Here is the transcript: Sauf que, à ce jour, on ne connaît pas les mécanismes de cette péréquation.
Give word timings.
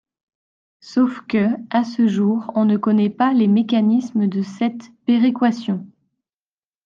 Sauf 0.79 1.21
que, 1.27 1.45
à 1.69 1.83
ce 1.83 2.07
jour, 2.07 2.51
on 2.55 2.65
ne 2.65 2.75
connaît 2.75 3.11
pas 3.11 3.33
les 3.33 3.45
mécanismes 3.47 4.25
de 4.25 4.41
cette 4.41 4.89
péréquation. 5.05 5.85